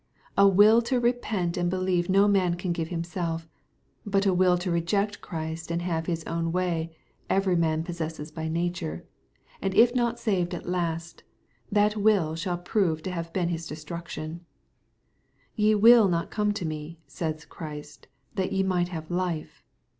[0.35, 3.47] A will tqj:epeniLand be lieve no man can give himself,
[4.03, 6.97] but a will to reject Christ and have his own way,
[7.29, 9.05] every man ..possesses by nature,
[9.61, 11.21] and if not saved at last,
[11.71, 16.65] that will shall prove to have been his destruction, k^ Ye will not come to
[16.65, 18.07] me,'' says Christ,"
[18.37, 19.63] that ye might have life.'